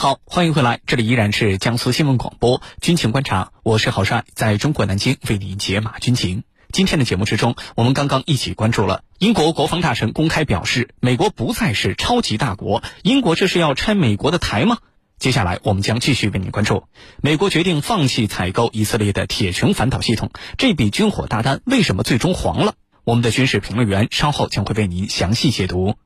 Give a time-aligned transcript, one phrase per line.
[0.00, 6.44] 好，欢迎回来，这里依然是江苏新闻广播军情观察，我是郝帅，在中国南京为您解码军情。
[6.70, 14.78] 今天的节目之中，我们刚刚一起关注了英国国防大臣公开表示，美国不再是超级大国，英国这是要拆美国的台吗？
[15.18, 16.84] 接下来我们将继续为您关注，
[17.20, 22.74] 美国决定放弃采购以色列的铁穹反导系统，这笔军火大单为什么最终黄了？
[23.02, 25.96] 我们的军事评论员稍后将会为您详细解读。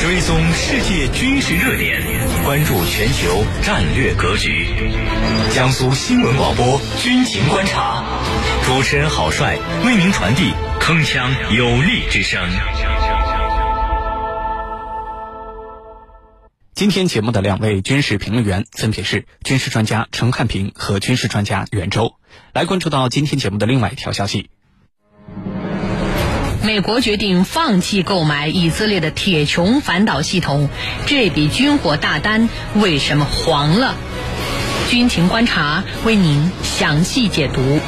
[0.00, 2.02] 追踪世界军事热点，
[2.44, 4.66] 关注全球战略格局。
[5.52, 8.04] 江苏新闻广播军情观察，
[8.64, 12.40] 主持人郝帅为您传递铿锵有力之声。
[16.74, 22.16] 今天节目的两位军事评论员分别是军事专家陈汉平和军事专家袁周。
[22.52, 24.50] 来关注到今天节目的另外一条消息。
[26.64, 30.70] 美国决定放弃购买以色列的铁穹反导系统，
[31.04, 33.94] 这笔军火大单为什么黄了？
[34.88, 37.80] 军情观察为您详细解读。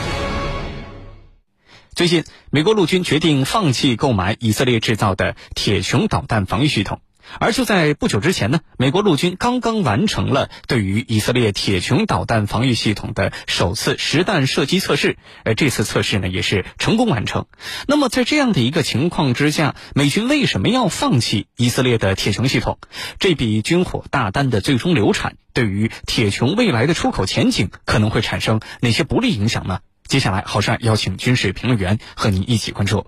[1.95, 7.01] 最近，美国陆军决定放弃购买以色列制造的铁穹导弹防御系统。
[7.41, 17.47] 而就在不久之前呢，美国陆军刚刚完成了对于以色列铁穹导弹防御系统的首次实弹射击测试，而这次测试呢也是成功完成。
[17.87, 22.79] 那么在这样的一个情况之下，美军为什么要放弃以色列的铁穹系统？
[23.19, 29.81] 这笔军火大单的最终流产，对于铁穹未来的出口前景可能会产生哪些不利影响呢？
[30.07, 33.07] 接下来，郝帅邀请军事评论员和您一起关注。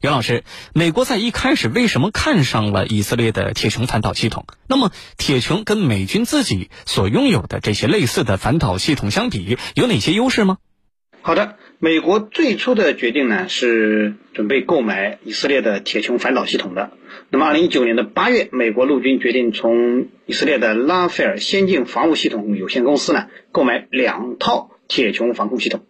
[0.00, 4.46] 袁老师，美国在一开始为什么看上了以色列的铁穹反导系统？
[4.68, 10.58] 那么，铁穹跟美军自己所拥有的这些类似的反导系统相比，有哪些优势吗？
[11.20, 16.92] 好的，美国最初的决定呢是准备购买以色列的铁穹反导系统的。
[17.30, 25.84] 那么，二零一九年的八月，美国陆军决定从以色列的拉斐尔先进防务系统有限公司呢购买两套铁穹防空系统。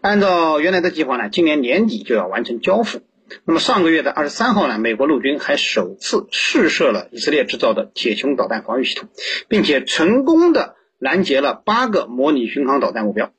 [0.00, 3.02] 按照原来的计划呢，今年年底就要完成交付。
[3.44, 9.08] 那么上个月的二十三号呢，美国陆军还首次试射了以色列制造的铁穹导弹防御系统，
[9.48, 13.32] 并且成功的拦截了八个模拟巡航导弹目标。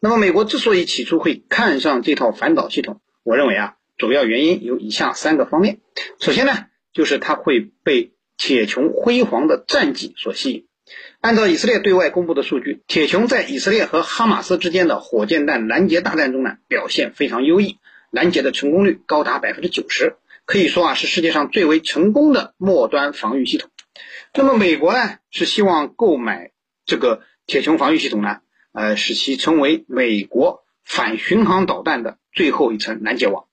[0.00, 5.78] 那么美国之所以起初会看上这套反导系统，我认为啊，主要原因有以下三个方面。
[6.18, 6.52] 首先呢，
[6.92, 10.66] 就是它会被铁穹辉煌的战绩所吸引。
[11.20, 17.76] 按照以色列对外公布的数据，铁穹在以色列和哈马斯之间的火箭弹拦截大战中呢，表现非常优异。
[18.10, 23.70] 拦截的成功率高达百分之九十，可以说啊是世界上最为成功的末端防御系统。
[24.34, 26.50] 那么美国呢是希望购买
[26.84, 28.40] 这个铁穹防御系统呢，
[28.72, 33.44] 呃使其成为美国反巡航导弹的最后一层拦截网。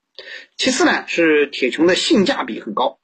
[0.56, 2.98] 其次呢是铁穹的性价比很高，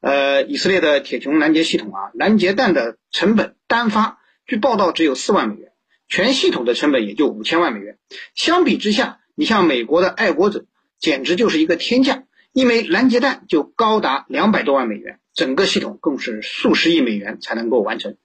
[0.00, 5.72] 呃以色列的铁穹拦截系统啊拦截弹的成本单发据报道只有四万美元，
[6.08, 7.98] 全系统的成本也就五千万美元。
[8.36, 10.66] 相比之下，你像美国的爱国者。
[11.00, 18.18] 简直就是一个天价，一枚拦截弹就高达两百多万美元，整个系统更是数十亿美元才能够完成。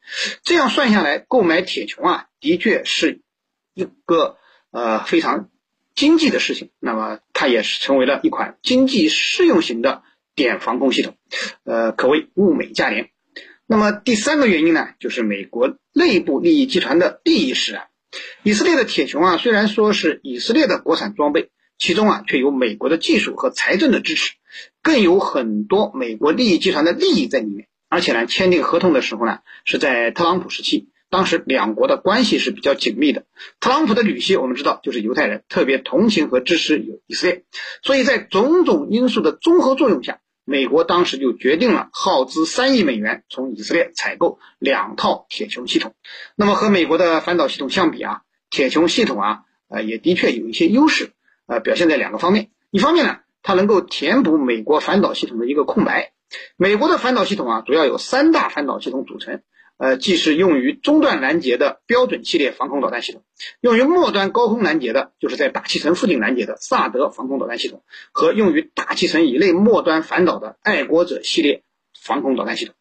[0.43, 3.21] 这样算下来，购买铁穹啊，的确是
[3.73, 4.37] 一个
[4.71, 5.49] 呃非常
[5.95, 6.69] 经济的事情。
[6.79, 10.03] 那么它也是成为了一款经济适用型的
[10.35, 11.15] 点防空系统，
[11.63, 13.09] 呃，可谓物美价廉。
[13.65, 17.87] 那么第三个原因呢，就是美国内部利益集团的利益使然。
[18.43, 21.51] 以色列的铁穹啊，虽然说是以色列的国产装备。
[21.77, 24.33] 其中啊，却有美国的技术和财政的支持，
[24.81, 27.67] 更有很多美国利益集团的利益在里面。
[27.87, 33.25] 而且呢，签订合同的时候呢，是在特朗普时期，当时两国的关系是比较紧密的。
[33.59, 37.43] 特朗普的女婿我们知道就是犹太人，特别同情和支持以以色列，
[37.83, 45.93] 所以在种种因素的综合作用下，美国当时就决定了耗资三亿美元从以色列采购两套铁穹系统。
[46.35, 51.11] 那么和美国的反导系统相比啊，铁穹系统啊，呃，也的确有一些优势。
[51.47, 52.49] 呃，表现在两个方面。
[52.71, 56.13] 一方面呢，它能够填补美国反导系统的一个空白。
[56.57, 59.41] 美国的反导系统啊，主要有三大反导系统组成。
[59.77, 63.23] 呃，既是用于中段拦截的标准系列防空导弹系统，
[63.59, 67.83] 用于末端高空拦截的，就是在大气层附近拦截的萨德防空导弹系统，
[68.13, 71.63] 和用于大气层以内末端反导的爱国者系列
[72.01, 72.73] 防空导弹系统。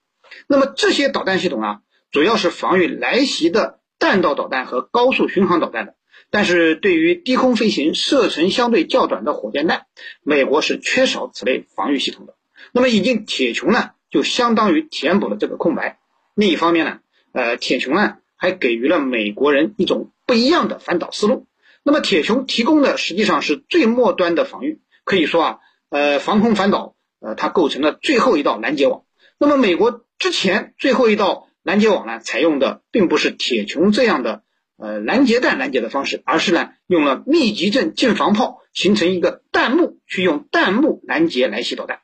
[0.47, 1.81] 那么这些导弹系统啊，
[2.13, 5.97] 主要是防御来袭的弹道导弹和高速巡航导弹的。
[6.31, 9.87] 但是对于低空飞行、射程相对较短的火箭弹，
[10.23, 12.35] 美国是缺少此类防御系统的。
[12.73, 15.99] 那么引进铁穹呢，就相当于填补了这个空白。
[16.35, 16.99] 另一方面呢，
[17.33, 21.47] 呃，铁穹呢还给予了美国人一种不一样的反导思路。
[21.85, 25.59] 那么铁穹提供的实际上是最末端的防御，可以说啊，
[25.91, 29.05] 呃，防空反导，呃，它构成了最后一道拦截网。
[29.39, 34.43] 那么美国之前最后一道拦截网呢采用的并不是铁穹这样的
[34.77, 42.01] 呃拦截弹拦截的方式，而是呢用了密集阵近防炮，形成一个弹幕，去用弹幕拦截来袭导弹。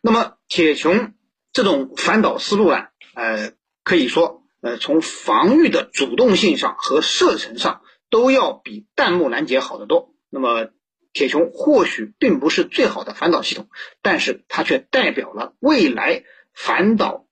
[0.00, 1.12] 那么铁穹
[1.52, 3.52] 这种反导思路啊，呃，
[3.84, 10.14] 可以说呃从防御的主动性上和射程上都要比弹幕拦截好得多。
[10.30, 10.68] 那么
[11.12, 13.68] 铁穹或许并不是最好的反导系统，
[14.00, 16.24] 但是它却代表了未来
[16.54, 17.26] 反导。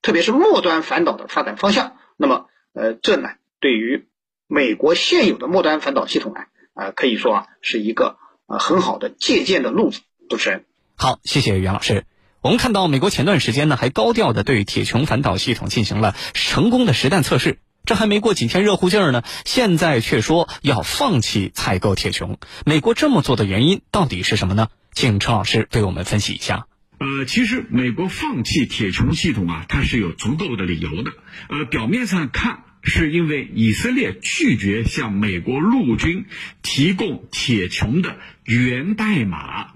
[0.00, 4.06] 特别是末端反导的发展方向，那么，呃，这呢，对于
[4.48, 6.40] 美国现有的末端反导系统呢，
[6.74, 8.16] 呃，可以说啊，是一个
[8.46, 10.00] 呃很好的借鉴的路子。
[10.30, 10.64] 主持人，
[10.96, 12.04] 好，谢谢袁老师。
[12.40, 17.58] 我们看到，美国前段时间呢，还高调的对铁穹反导系统进行了成功的实弹测试。
[17.84, 22.36] 这还没过几天热乎劲儿呢，现在却说要放弃采购铁穹。
[22.64, 24.68] 美国这么做的原因到底是什么呢？
[24.92, 26.66] 请陈老师为我们分析一下。
[26.98, 31.12] 呃，其实美国放弃铁穹系统啊，它是有足够的理由的。
[31.48, 36.26] 呃，表面上看是因为以色列拒绝向美国陆军
[36.62, 39.72] 提供铁穹的源代码。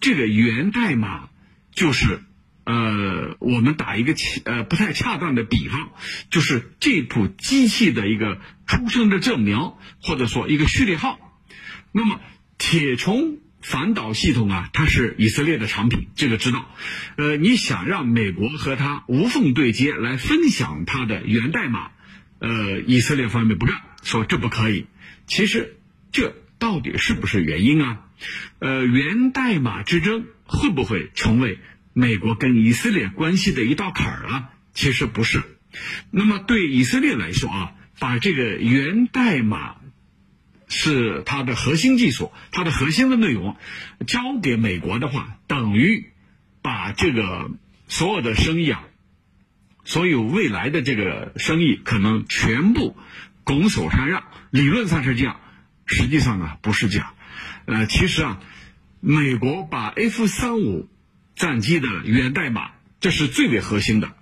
[0.00, 1.28] 这个源代码
[1.74, 2.22] 就是，
[2.64, 4.14] 呃，我们打一个
[4.44, 5.90] 呃不太恰当的比方，
[6.30, 9.72] 就是这部机器的一个出生的证明，
[10.02, 11.18] 或者说一个序列号。
[11.92, 12.20] 那么
[12.58, 13.38] 铁穹。
[13.64, 16.68] 反导系统啊，它是以色列的产品，这个知道。
[17.16, 21.92] 呃，你想让美国和它无缝对接来分享它的源代码，
[22.42, 24.86] 呃，以色列方面不干，说这不可以。
[25.26, 25.76] 其实
[26.10, 28.04] 这到底是不是原因啊？
[28.58, 31.60] 呃，源代码之争会不会成为
[31.92, 34.50] 美国跟以色列关系的一道坎儿啊？
[34.74, 35.42] 其实不是。
[36.10, 39.76] 那么对以色列来说啊，把这个源代码。
[40.74, 43.58] 是它的核心技术，它的核心的内容
[44.06, 46.06] 交给美国的话，等于
[46.62, 47.50] 把这个
[47.88, 48.82] 所有的生意啊，
[49.84, 52.96] 所有未来的这个生意可能全部
[53.44, 54.24] 拱手相让。
[54.50, 55.40] 理论上是这样，
[55.86, 57.14] 实际上啊不是这样。
[57.66, 58.40] 呃，其实啊，
[59.00, 60.88] 美国把 F 三五
[61.34, 64.12] 战机的源代码，这是最为核心的。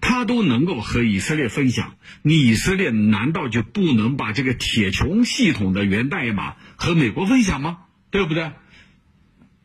[0.00, 7.78] 它都能够和以色列分享，你以色列难道就不能把这个铁穹系统的源代码和美国分享吗？
[8.10, 8.52] 对不对？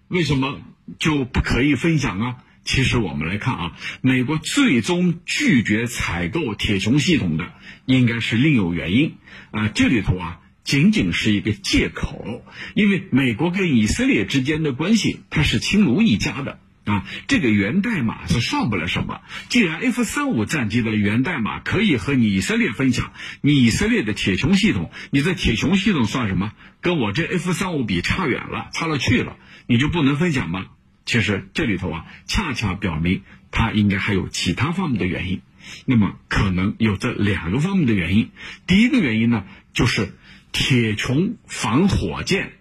[0.09, 0.59] 为什么
[0.99, 2.37] 就不可以分享啊？
[2.63, 7.51] 其实我们来看啊，美国最终拒绝采购铁穹系统的，
[7.85, 9.15] 应该是另有原因
[9.51, 9.67] 啊。
[9.69, 12.43] 这里头啊，仅仅是一个借口，
[12.75, 16.59] 因为美国跟以色列之间的关系，它是亲如一家的。
[16.83, 19.21] 啊，这个源代码是算不了什么。
[19.49, 26.53] 既然 F 三五战机的源代码可以和你以色列分享，你以色列的铁穹系统，你的铁穹系统算什么？
[26.81, 29.37] 跟我这 F 三五比差远了，差了去了，
[29.67, 30.65] 你就不能分享吗？
[31.05, 35.41] 其实这里头啊，恰恰表明它应该还有其他方面的原因。
[35.85, 38.31] 那么可能有这两个方面的原因。
[38.65, 40.13] 第一个原因呢，就是
[40.51, 42.53] 铁穹防火箭。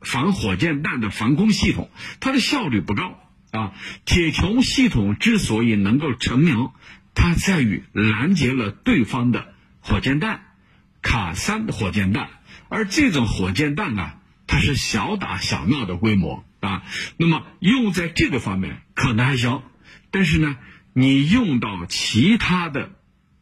[0.00, 1.90] 防火箭弹的防空系统，
[2.20, 3.18] 它的效率不高
[3.50, 3.74] 啊。
[4.04, 6.70] 铁穹系统之所以能够成名，
[7.14, 10.42] 它在于拦截了对方的火箭弹，
[11.02, 12.30] 卡三火箭弹。
[12.68, 16.82] 而这种火箭弹啊，它是小打小闹的规模啊。
[17.16, 19.62] 那么用在这个方面可能还行，
[20.10, 20.56] 但是呢，
[20.92, 22.90] 你用到其他的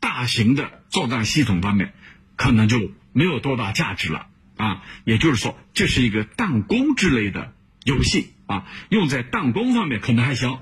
[0.01, 1.93] 大型的作战系统方面，
[2.37, 4.27] 可能就没有多大价值了。
[4.57, 7.53] 啊，也就是说，这是一个弹弓之类的
[7.85, 10.61] 游戏啊，用在弹弓方面可能还行，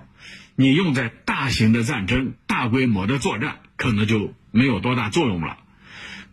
[0.56, 5.58] 你用在大型的战争、大规模的作战，可能就没有多大作用了。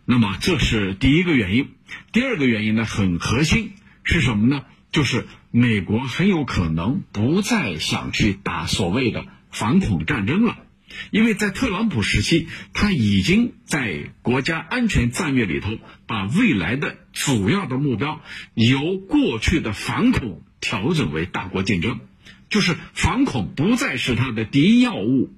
[0.04, 1.68] 那么，这是第一个原因。
[2.10, 4.64] 第二个原因呢，很核心是什么呢？
[4.90, 10.56] 就是美国很有可能不再想去打所谓的反恐战争了。
[11.10, 18.20] 因为在特朗普时期，他已经在国家安全战略里头把未来的主要的目标
[18.54, 22.00] 由过去的反恐调整为大国竞争，
[22.50, 25.34] 就是反恐不再是他的第一要务。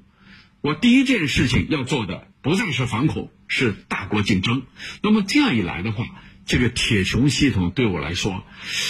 [0.61, 4.63] 我第一件事情要做的不再是反恐，是大国竞争。
[5.03, 6.07] 那么这样一来的话，
[6.47, 8.45] 这个铁穹系统对我来说，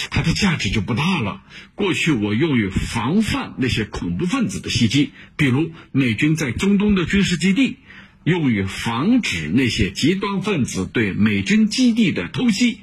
[0.09, 1.41] 它的价值就不大了。
[1.73, 7.77] 过去我用于防范那些恐怖分子的袭击，比如美军在中东的军事基地，
[8.23, 12.79] 用于防止那些极端分子对美军基地的偷袭，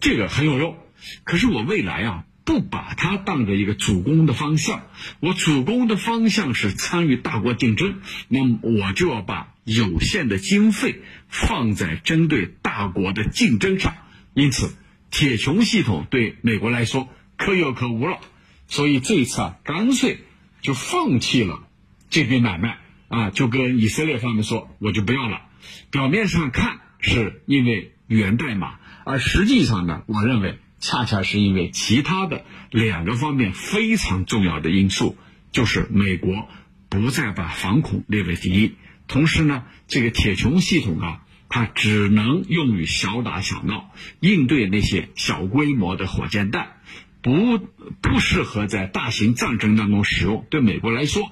[0.00, 0.76] 这个很有用。
[1.22, 4.82] 可是我未来啊，不把它当做一个主攻的方向，
[5.20, 13.94] 我主攻的方向是参与大国竞争，那么我就要把有限的经费放在针对大国的竞争上。
[14.38, 14.72] 因此，
[15.10, 18.20] 铁穹系统对美国来说可有可无了，
[18.68, 20.20] 所以这一次啊，干脆
[20.60, 21.66] 就放弃了
[22.08, 22.78] 这笔买卖，
[23.08, 25.42] 啊，就跟以色列方面说，我就不要了。
[25.90, 35.16] 表面上看是因为源代码，而实际上呢，我认为恰恰是因为其他的两个方面非常重要的因素，
[35.50, 36.48] 就是美国
[36.88, 38.76] 不再把反恐列为第一，
[39.08, 43.90] 同时呢，这个铁穹系统啊，它只能用于小打小闹，
[44.20, 46.76] 应对那些小规模的火箭弹，
[47.22, 51.30] 不不适合在大型战争当中使用，对美国来说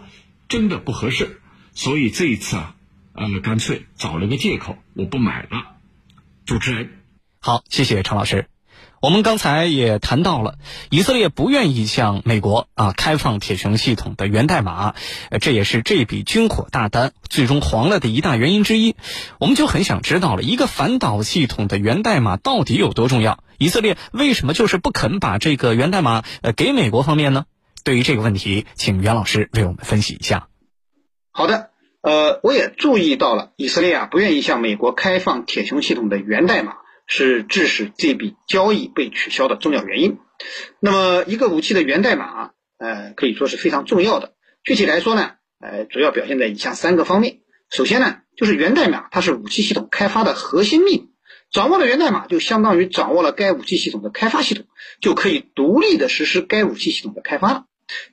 [0.49, 1.41] 真的不合适。
[1.73, 2.75] 所以这一次啊，
[3.13, 5.77] 呃，干脆找了个借口，我不买了。
[6.47, 6.91] 主持人，
[7.41, 8.49] 好，谢谢常老师。
[9.03, 10.57] 我们刚才也谈到了，
[10.91, 14.95] 以色列不愿意向美国啊开放铁穹系统的源代码，
[15.41, 18.97] 这也是这笔军火大单最终黄了的一大原因之一。
[19.38, 23.45] 我们就很想知道了，一个反导系统的源代码到底有多重要？
[23.59, 27.45] 以色列为什么就是不肯把这个源代码呃给美国方面呢？
[27.85, 30.49] 对于这个问题，请袁老师为我们分析一下。
[31.31, 36.73] 好的，呃，我也注意到了，以色列啊不愿意向美国开放铁穹系统的源代码，
[37.07, 40.19] 是致使这笔交易被取消的重要原因。
[40.81, 44.35] 那么，一个武器的源代码啊，呃，可以说是非常重要的。
[44.63, 47.39] 具体来说呢，呃，主要表现在以下三个方面。
[47.71, 51.07] 首先呢，就是源代码，它是武器系统开发的核心密码。
[51.53, 54.67] 掌握了源代码，就相当于掌握了该武器系统的开发系统，
[55.01, 57.65] 就可以独立的实施该武器系统的开发了。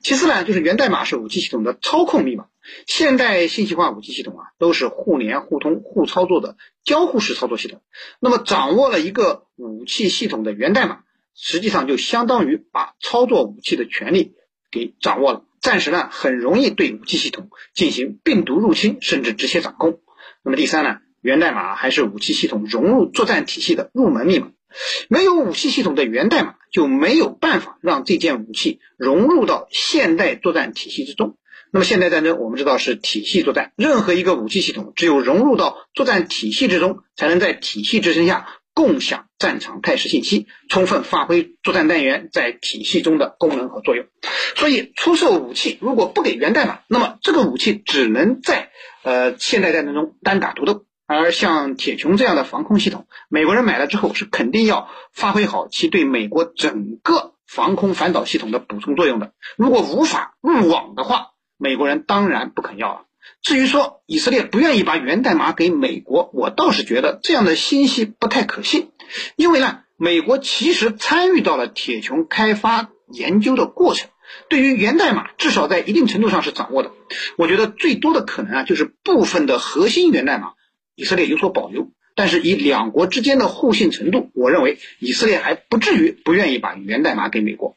[0.02, 2.46] 其次呢，就是源代码是武器系统的操控密码。
[2.86, 7.82] 现代信息化武器系统啊，都是互联互通、互操作的交互式操作系统。
[8.20, 11.00] 那么，掌握了一个武器系统的源代码，
[11.34, 14.34] 实际上就相当于把操作武器的权利
[14.70, 15.44] 给掌握了。
[15.60, 20.00] 暂时呢，很容易对武器系统进行病毒入侵，甚至直接掌控。
[20.42, 24.50] 那么第三呢，源代码还是武器系统融入作战体系的入门密码。
[25.08, 31.38] 没有武器系统的源代码，就没有办法让这件武器融入到现代作战体系之中。
[31.74, 44.06] 那么，现代战争我们知道是体系作战，任何一个武器系统只有融入到作战体系之中，才能在体系支撑下共享战场态势信息，充分发挥作战单元在体系中的功能和作用。
[44.54, 48.70] 所以，出售武器如果不给源代码，那么这个武器只能在
[49.02, 50.84] 呃现代战争中单打独斗。
[51.06, 59.32] 而像铁穹这样的防空系统，美国人买了之后是肯定要发挥好其对美国整个防空反导系统的补充作用的。
[59.56, 63.00] 如果无法入网的话，美国人当然不肯要了。
[63.42, 68.90] 至于说以色列不愿意把源代码给美国，我倒是觉得这样的信息不太可信。
[69.36, 74.08] 因为呢，美国其实参与到了铁穹开发研究的过程，
[74.48, 76.90] 对于源代码至少在一定程度上是掌握的。
[77.36, 80.52] 我觉得最多的可能啊，就是部分的核心源代码，
[80.94, 81.90] 以色列有所保留。
[82.16, 87.76] 但是以两国之间的互信程度，我认为以色列还不至于不愿意把源代码给美国。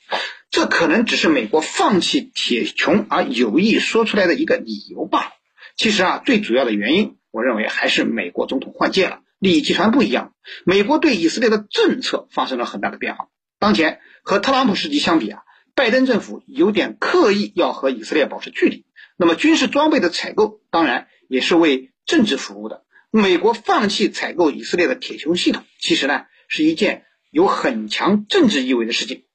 [0.57, 5.29] 这可能只是美国放弃铁穹而有意说出来的一个理由罢了。
[5.75, 10.33] 其实啊，最主要的原因，我认为还是美国总统换届了，利益集团不一样。
[10.65, 13.27] 美国对以色列的政策发生了很大的变化。
[13.59, 15.43] 当前和特朗普时期相比啊，
[15.75, 18.87] 拜登政府有点刻意要和以色列保持距离。
[19.15, 22.83] 那么军事装备的采购，当然也是为政治服务的。
[23.11, 29.25] 美国放弃采购以色列的铁穹系统，其实呢是一件有很强政治意味的事情。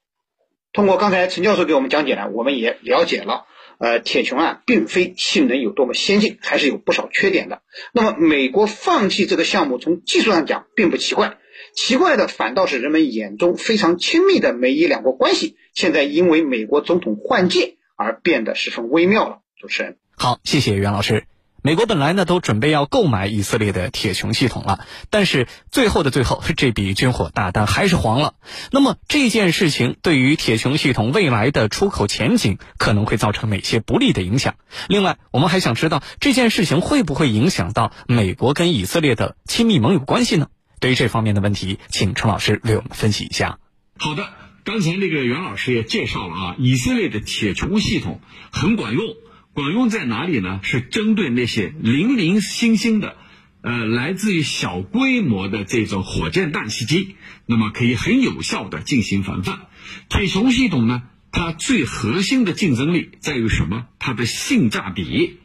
[0.72, 3.46] 通过刚才陈教授给我们讲解呢，我们也了解了，
[3.78, 7.60] 呃，铁穹啊，并非性能有多么先进，还是有不少缺点的。
[7.92, 11.36] 那么，美国放弃这个项目，从技术上讲并不奇怪，
[11.74, 19.40] 奇怪的反倒是人们眼中非常亲密的美伊两国关系，现在因为美国总统换届而变得十分微妙了。
[19.60, 21.24] 主持人，好，谢谢袁老师。
[21.64, 28.34] 美国本来呢都准备要购买以色列的铁穹系统了，但是最后的最后， 这笔军火大单还是黄了。
[28.72, 34.56] 那么这件事情对于铁穹系统未来的出口前景可能会造成哪些不利的影响？
[34.88, 40.48] 另外，我们还想知道这件事情会不会影响到美国跟以色列的亲密盟友关系呢？
[40.80, 43.60] 对于这方面的问题，请陈老师为我们分析一下。
[43.98, 44.28] 好的，
[44.64, 49.14] 刚才那个袁老师也介绍了啊，以色列的铁穹系统很管用。
[49.54, 50.60] 管用在哪里呢？
[50.62, 53.16] 是针对那些零零星星的，
[53.60, 59.66] 呃，来自于小规模的这种火箭弹袭击，那么可以很有效的进行防范。
[60.08, 63.88] 铁穹系统呢，它最核心的竞争力在于什么？
[63.98, 65.36] 它的性价比，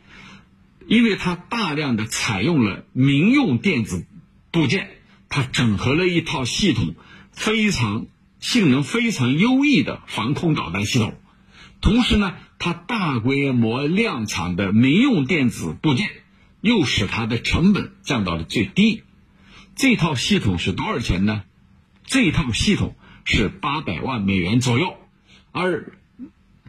[0.87, 4.05] 因为它大量的采用了民用电子
[4.51, 4.89] 部件，
[5.27, 6.95] 它整合了一套系统，
[7.33, 8.05] 非常
[8.39, 11.13] 性能非常优异的防空导弹系统，
[11.81, 12.35] 同时呢。
[12.59, 16.09] 它大规模量产的民用电子部件，
[16.61, 19.03] 又使它的成本降到了最低。
[19.75, 21.43] 这套系统是多少钱呢？
[22.05, 22.95] 这套系统
[23.25, 24.95] 是八百万美元左右，
[25.51, 25.93] 而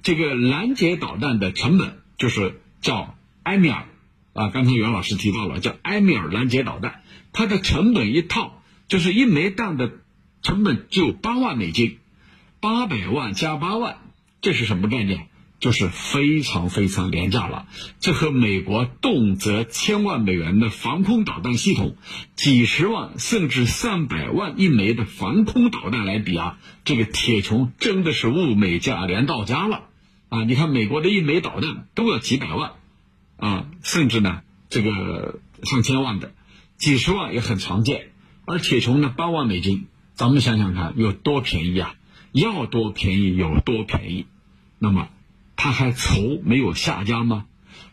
[0.03, 3.15] 这个拦截导弹的成本就是叫
[3.45, 3.87] 埃米尔，
[4.35, 7.03] 啊，刚才袁老师提到了叫埃米尔拦截导弹，
[7.33, 9.93] 它的成本一套就是一枚弹的
[10.43, 11.99] 成本就八万美金，
[12.61, 13.99] 八百万加八万，
[14.41, 15.29] 这是什么概念？
[15.61, 17.67] 就是非常非常廉价了。
[17.99, 21.97] 这和美国动辄千万美元的防空导弹系统，
[22.37, 29.89] 几十万甚至上百万一枚的防空导弹来比啊，这个铁穹真的是物美价廉到家了
[30.29, 30.45] 啊！
[30.45, 32.73] 你看美国的一枚导弹都要几百万
[33.37, 36.33] 啊，甚至呢这个上千万的，
[36.77, 38.13] 几十万也很常见。
[38.47, 41.97] 而铁穹呢八万美金，咱们想想看有多便宜啊？
[42.31, 44.27] 要多便宜有多便宜。
[44.79, 45.09] 那么。
[45.59, 47.47] 他还愁没有下家吗？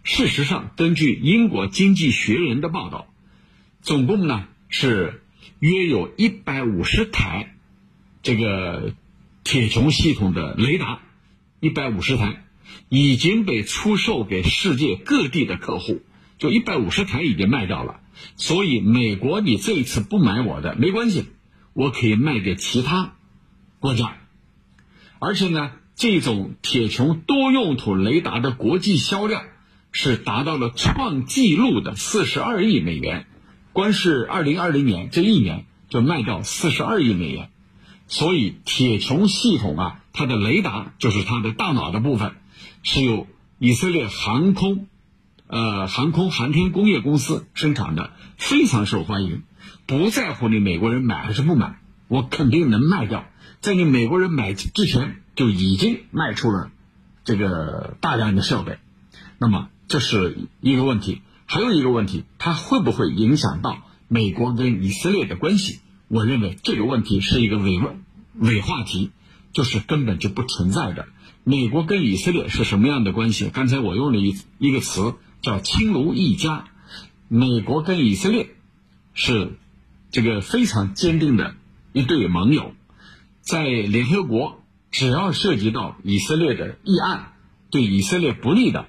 [0.04, 3.12] 事实上，根据英国《经济学人》的报道，
[3.82, 5.24] 总共呢是
[5.58, 7.56] 约有一百五十台
[8.22, 8.94] 这个
[9.44, 11.00] 铁穹系统的雷达，
[11.60, 12.46] 一百五十台
[12.88, 16.04] 已经被出售给世界各地的客户，
[16.38, 18.00] 就一百五十台已经卖掉了。
[18.36, 21.26] 所以，美国你这一次不买我的没关系，
[21.74, 23.16] 我可以卖给其他
[23.80, 24.18] 国家，
[25.18, 25.72] 而且呢。
[25.96, 29.44] 这种铁穹多用途雷达的国际销量
[29.94, 33.28] 是达到了创纪录的四十二亿美元，
[33.72, 37.50] 光是二零二零年这一年就卖掉四十二亿美元。
[38.08, 42.36] 所以铁穹系统啊，它的雷达就是它的大脑的部分，
[42.84, 43.26] 是由
[43.58, 44.88] 以色列航空，
[45.48, 49.44] 呃，航空航天工业公司生产的，非常受欢迎。
[49.86, 53.26] 不在乎你美国人买还是不买，我肯定能卖掉。
[53.62, 55.22] 在你美国人买之前。
[55.36, 56.72] 就已经卖出了
[57.24, 58.80] 这个大量的设备，
[59.38, 65.80] 那么这是一个问题，还有一个问题，它会不会影响到美国跟以色列的关系？
[66.08, 68.04] 我认为这个问题是一个伪问、
[68.36, 69.12] 伪话题，
[69.54, 71.08] 就是根本就不存在的。
[71.44, 73.50] 美国跟以色列是什么样的关系？
[73.50, 76.66] 刚才我用了一一个词叫“亲如一家”，
[77.28, 78.50] 美国跟以色列
[79.14, 79.58] 是
[80.12, 81.56] 这个非常坚定的
[81.92, 82.74] 一对盟友，
[83.42, 84.62] 在联合国。
[84.98, 87.34] 只要涉及到以色列的议案，
[87.70, 88.86] 对以色列不利的，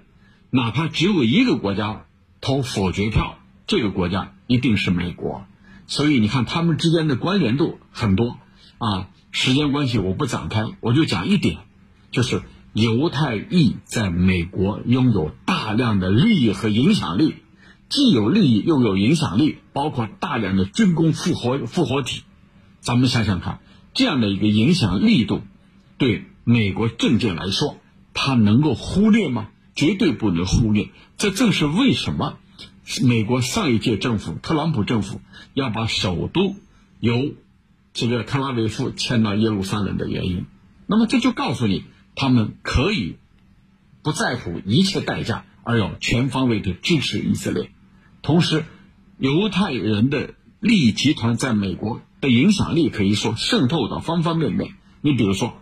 [0.50, 2.06] 哪怕只有一个国家
[2.40, 5.46] 投否决票，这个国家一定是美国。
[5.88, 8.38] 所以你看，他们之间的关联度很多
[8.78, 9.08] 啊。
[9.32, 11.58] 时间关系，我不展开，我就讲一点，
[12.12, 12.40] 就是
[12.72, 17.34] 犹太裔在美国拥有大量的利益和影响力，
[17.88, 22.22] 既有利益又有影响力，包括大量的军工复合复合体。
[22.78, 23.58] 咱们想想看，
[23.92, 25.42] 这样的一个影响力度。
[25.98, 27.78] 对美国政界来说，
[28.12, 29.48] 他能够忽略吗？
[29.74, 30.88] 绝对不能忽略。
[31.18, 32.38] 这正是为什么
[33.02, 35.20] 美国上一届政府特朗普政府
[35.52, 36.54] 要把首都
[36.98, 37.34] 由
[37.92, 40.46] 这个特拉维夫迁到耶路撒冷的原因。
[40.86, 43.16] 那么这就告诉你，他们可以
[44.02, 47.70] 不在乎一切代价，而要全方位的支持以色列。
[48.22, 48.64] 同时，
[49.18, 54.74] 犹太人的利益集团在美国的影响力可以说渗透到方方面面。
[55.00, 55.54] 你比如说。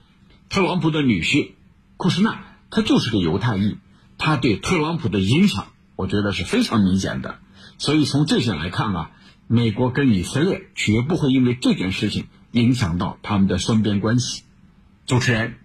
[0.48, 1.52] 特朗普的女婿
[1.96, 3.76] 库什纳，他就是个犹太裔，
[4.18, 7.38] 他对特朗普的影响，我觉得是非常明显的。
[7.78, 9.10] 所以从这些来看啊，
[9.46, 14.42] 美国跟以色列绝不会因为这件事情影响到他们的双边关系。
[15.06, 15.56] 主持人。